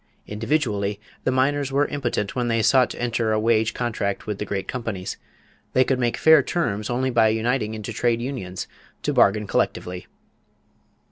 Individually 0.25 0.99
the 1.25 1.31
miners 1.31 1.71
were 1.71 1.85
impotent 1.85 2.35
when 2.35 2.47
they 2.47 2.63
sought 2.63 2.89
to 2.89 2.99
enter 2.99 3.31
a 3.31 3.39
wage 3.39 3.75
contract 3.75 4.25
with 4.25 4.39
the 4.39 4.45
great 4.45 4.67
companies; 4.67 5.15
they 5.73 5.83
could 5.83 5.99
make 5.99 6.17
fair 6.17 6.41
terms 6.41 6.89
only 6.89 7.11
by 7.11 7.27
uniting 7.27 7.75
into 7.75 7.93
trade 7.93 8.19
unions 8.19 8.67
to 9.03 9.13
bargain 9.13 9.45
collectively." 9.45 10.07